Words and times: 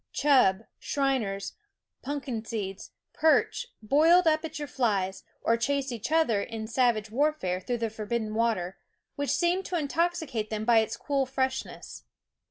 Chub, 0.13 0.63
shiners," 0.79 1.53
punkin 2.01 2.43
seeds," 2.43 2.89
perch, 3.13 3.67
boiled 3.83 4.25
up 4.25 4.43
at 4.43 4.57
your 4.57 4.67
flies, 4.67 5.23
or 5.43 5.57
chased 5.57 5.91
each 5.91 6.11
other 6.11 6.41
in 6.41 6.65
sav 6.65 6.97
age 6.97 7.11
warfare 7.11 7.59
through 7.59 7.77
the 7.77 7.91
forbidden 7.91 8.33
water, 8.33 8.79
which 9.15 9.29
seemed 9.29 9.65
to 9.65 9.77
intoxicate 9.77 10.49
them 10.49 10.65
by 10.65 10.79
its 10.79 10.97
cool 10.97 11.27
freshness. 11.27 12.03